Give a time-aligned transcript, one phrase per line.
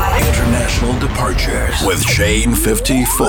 [0.00, 3.26] International Departures with Shane 54.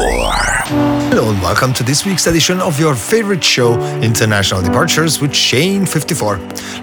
[1.12, 5.86] Hello and welcome to this week's edition of your favorite show, International Departures with Shane
[5.86, 6.38] 54.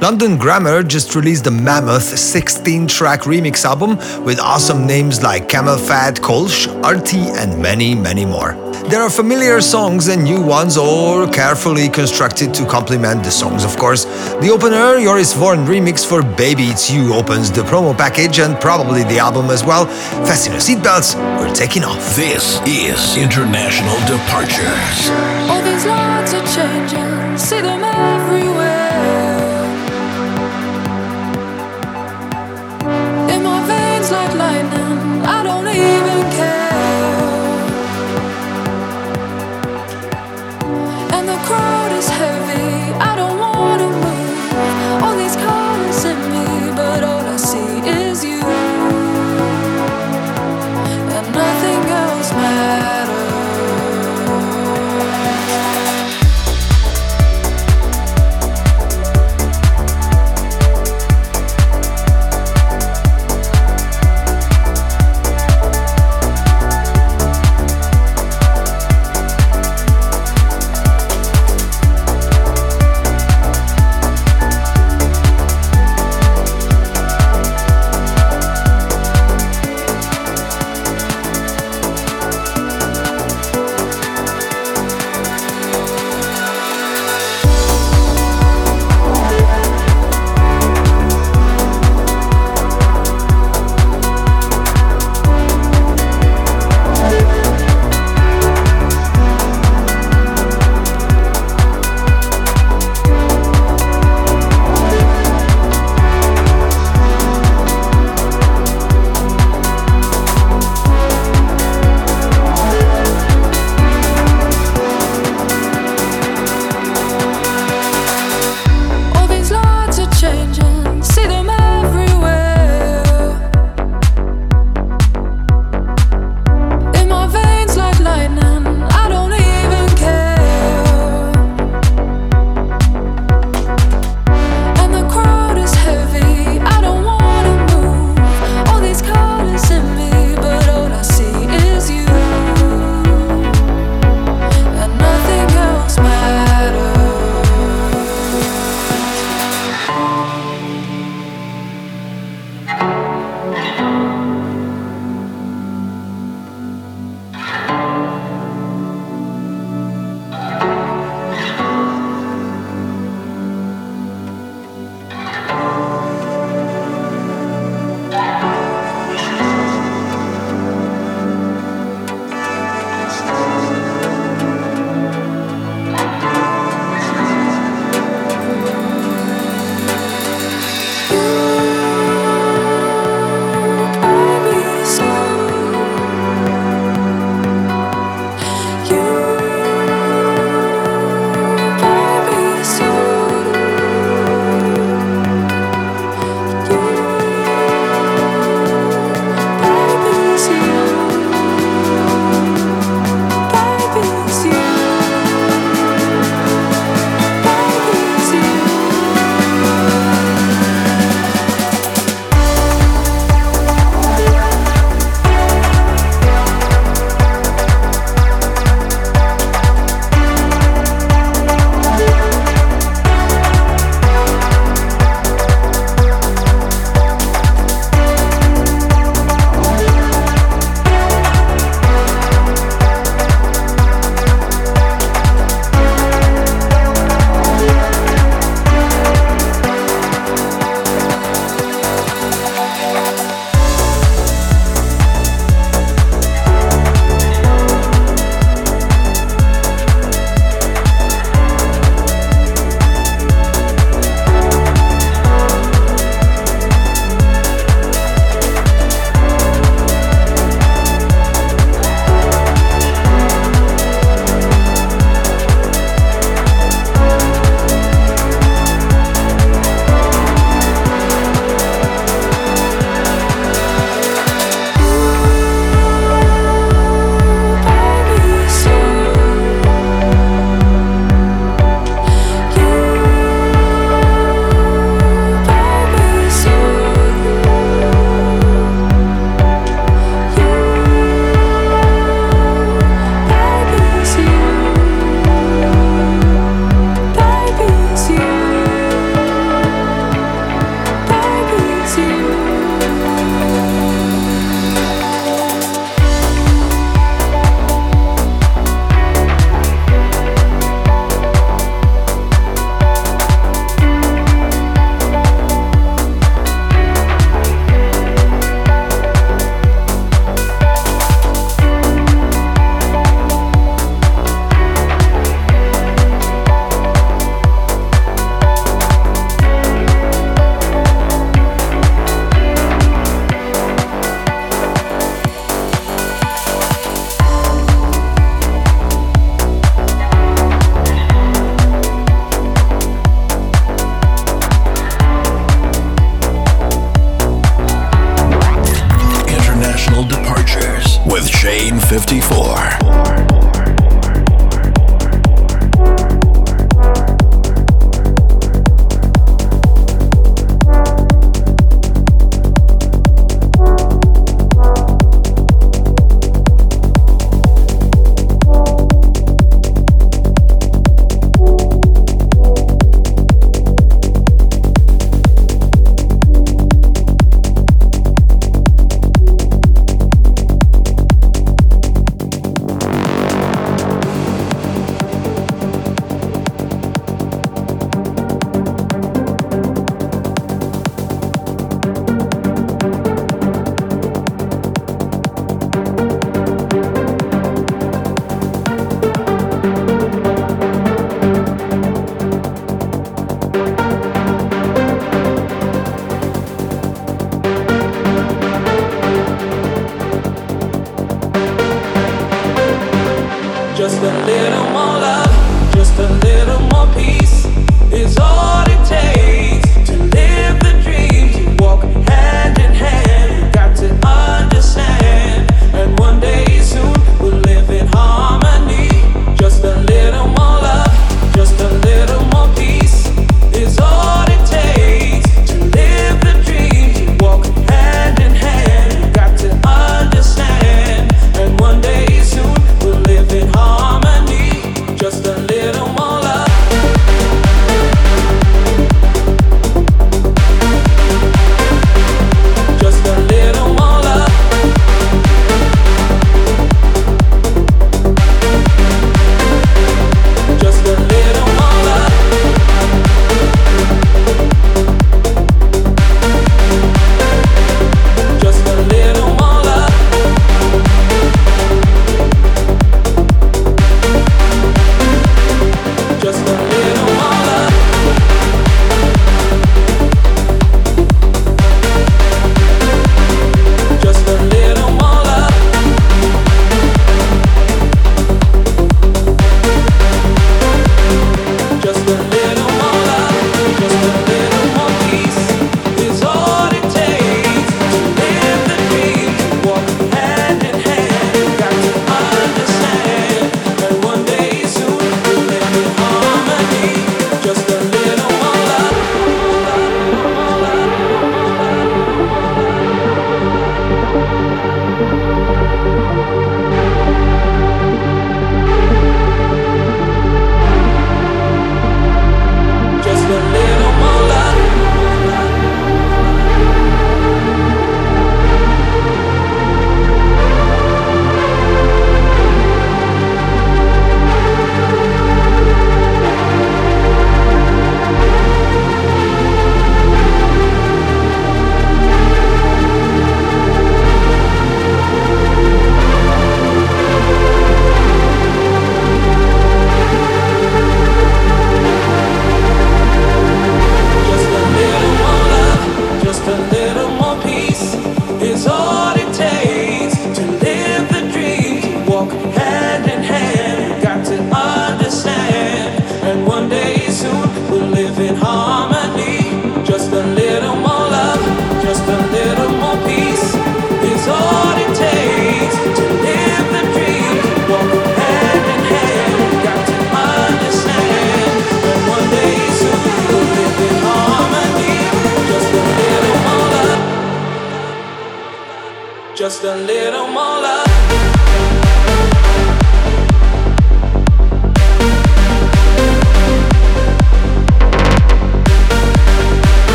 [0.00, 6.14] London Grammar just released a mammoth 16 track remix album with awesome names like CamelPhat,
[6.20, 8.63] Kolsch, RT, and many, many more.
[8.88, 13.76] There are familiar songs and new ones, all carefully constructed to complement the songs, of
[13.76, 14.04] course.
[14.40, 19.02] The opener, Joris Voorn remix for Baby It's You, opens the promo package and probably
[19.04, 19.86] the album as well.
[20.26, 22.16] Fasten your seatbelts, we're taking off.
[22.16, 25.10] This is International Departures.
[25.48, 28.53] All these lights are changing, see them everywhere.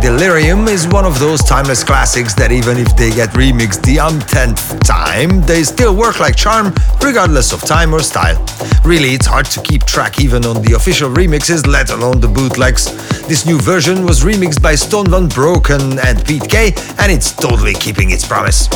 [0.00, 4.80] Delerium is one of those timeless classics that even if they get remixed the umpteenth
[4.82, 8.42] time, they still work like charm regardless of time or style.
[8.82, 12.86] Really, it's hard to keep track even on the official remixes, let alone the bootlegs.
[13.28, 17.74] This new version was remixed by Stone Van Brooken and Pete K, and it's totally
[17.74, 18.68] keeping its promise.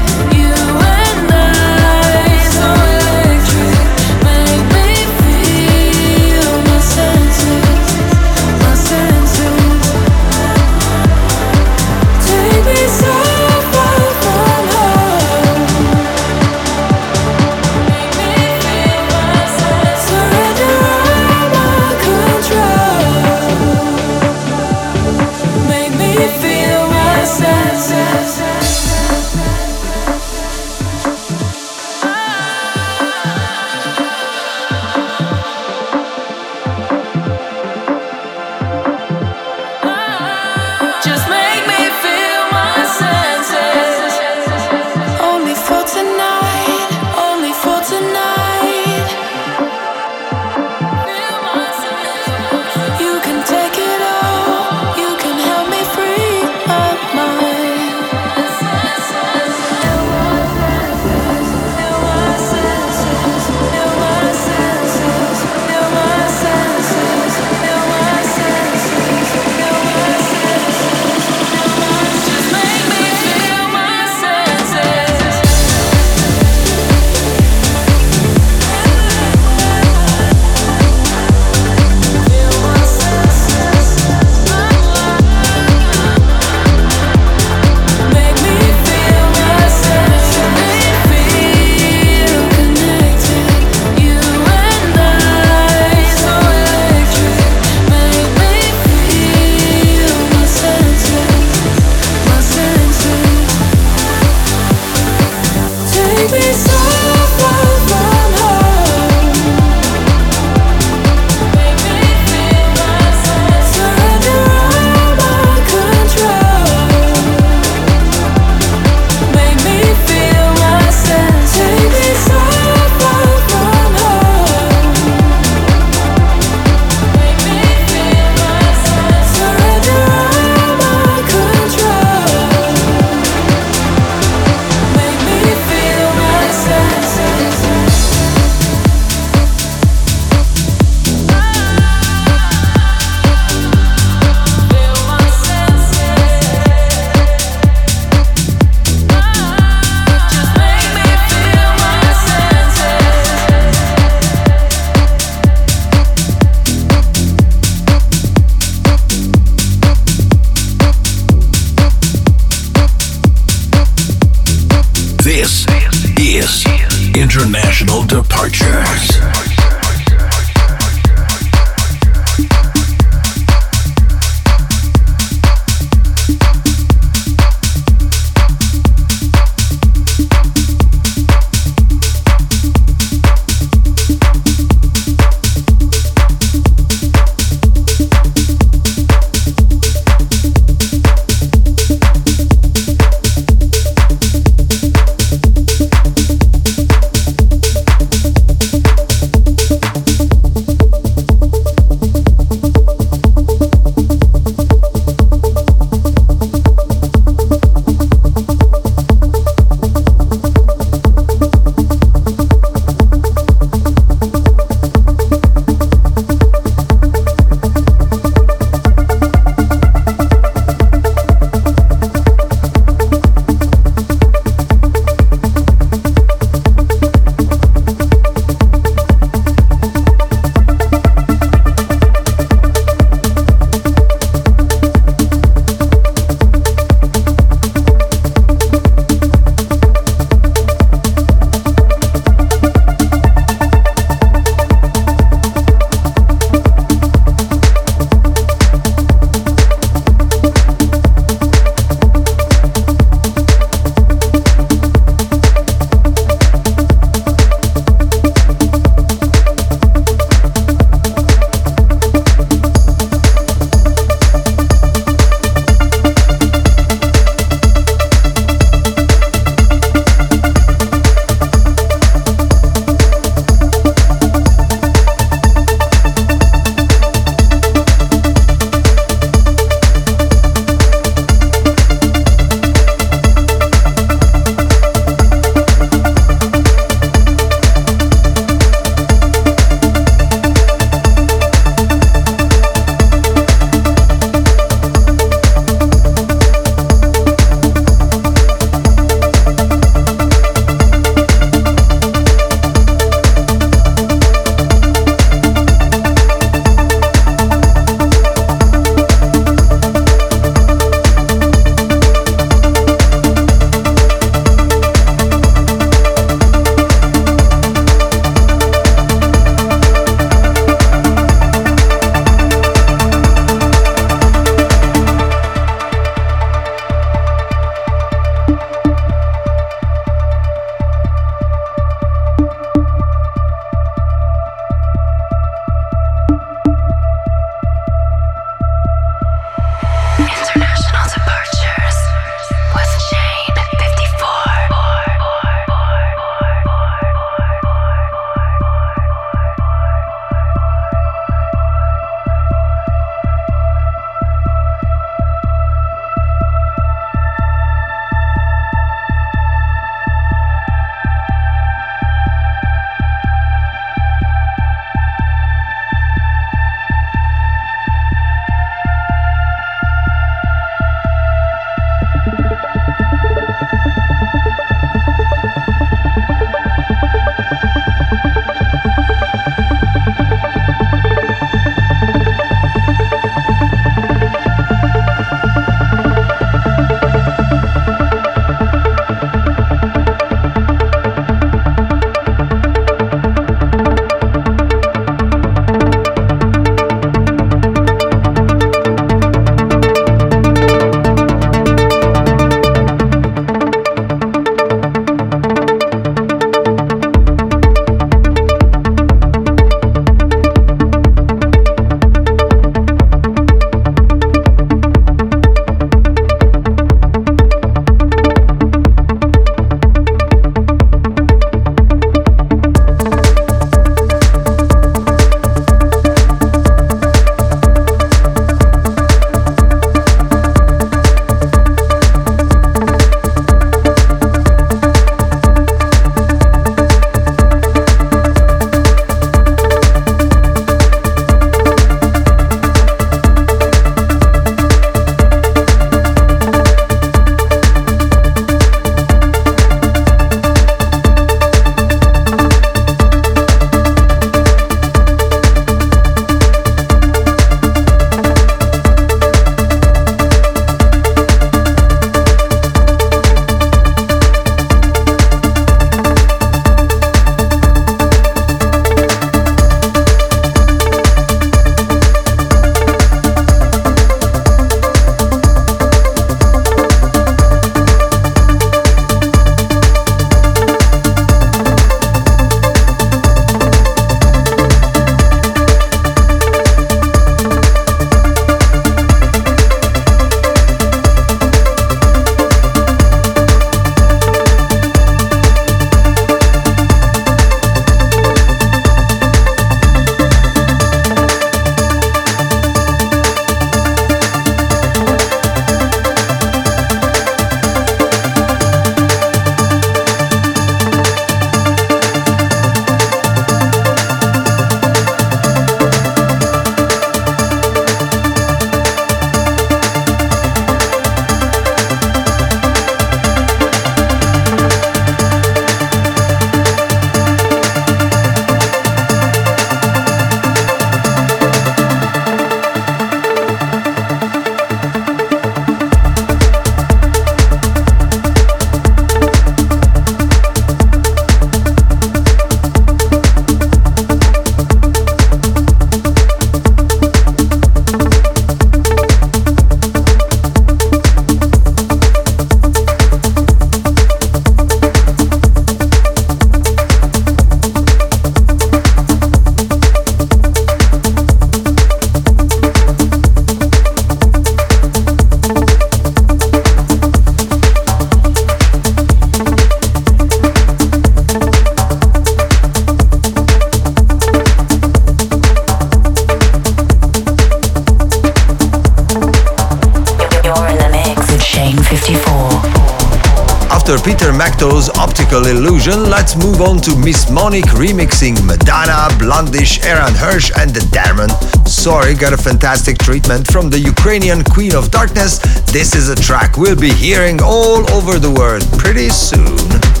[585.31, 591.29] Illusion, let's move on to Miss Monique remixing Madonna, Blondish, Eran Hersh, and the Darmon.
[591.65, 595.39] Sorry, got a fantastic treatment from the Ukrainian Queen of Darkness.
[595.71, 600.00] This is a track we'll be hearing all over the world pretty soon.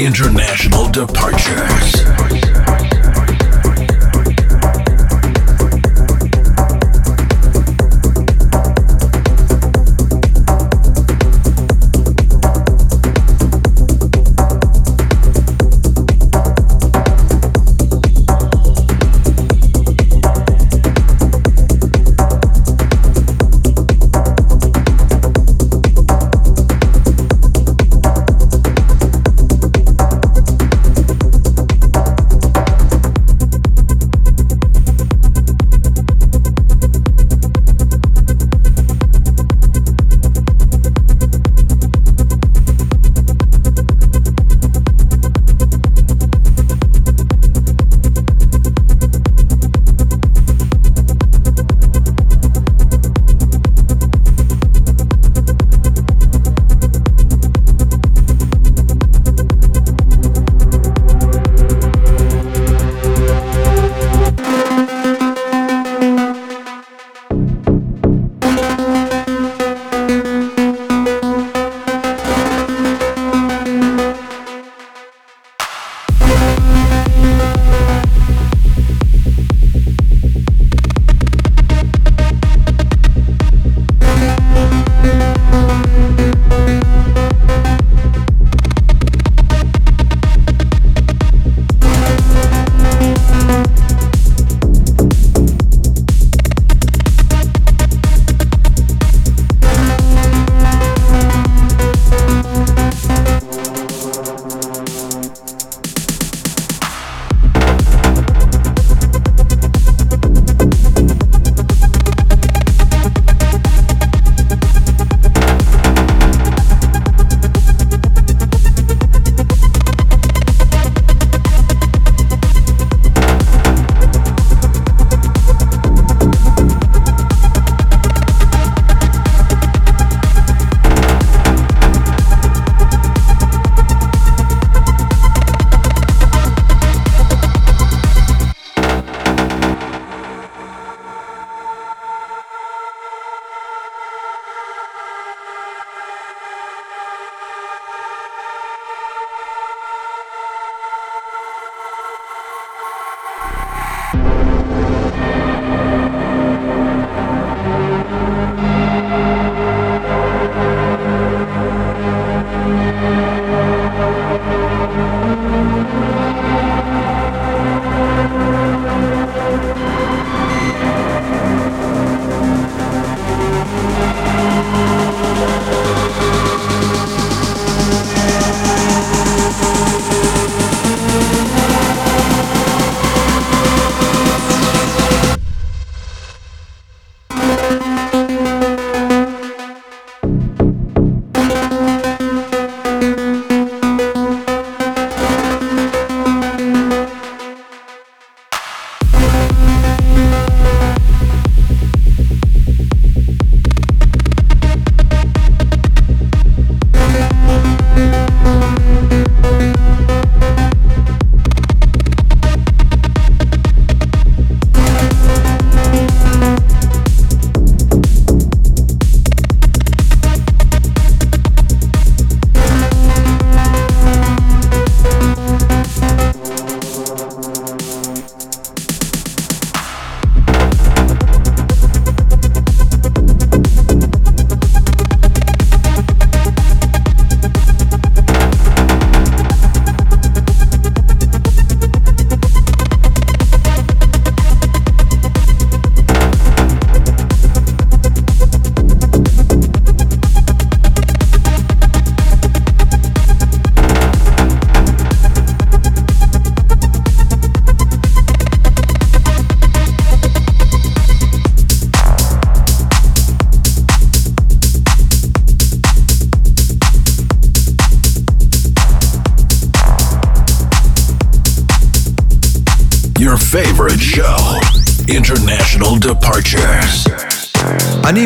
[0.00, 2.19] International Departures.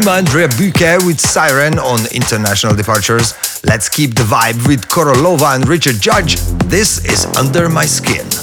[0.04, 3.32] Anyma & Rebūke with Syren on International Departures.
[3.64, 6.36] Let's keep the vibe with Korolova and Richard Judge.
[6.66, 8.33] This is Under My Skin.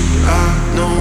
[0.00, 0.97] I know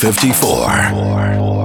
[0.00, 1.59] 54.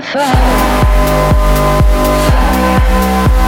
[0.00, 0.34] fire, fire,
[3.28, 3.43] fire.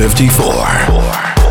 [0.00, 0.46] 54.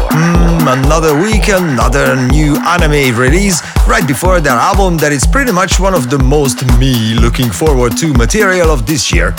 [0.09, 5.79] Mm, another week, another new anamē release right before their album that is pretty much
[5.79, 9.35] one of the most me looking forward to material of this year.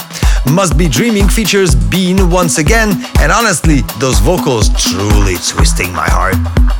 [0.52, 6.79] Must Be Dreaming features Bien once again, and honestly, those vocals truly twisting my heart.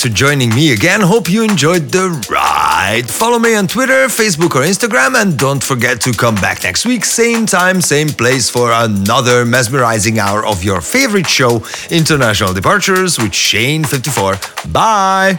[0.00, 1.02] Thanks for joining me again.
[1.02, 3.02] Hope you enjoyed the ride.
[3.06, 7.04] Follow me on Twitter, Facebook, or Instagram, and don't forget to come back next week,
[7.04, 13.32] same time, same place, for another mesmerizing hour of your favorite show, International Departures with
[13.32, 14.72] Shane54.
[14.72, 15.38] Bye.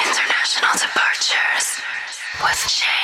[0.00, 1.82] International Departures
[2.42, 2.99] with Shane.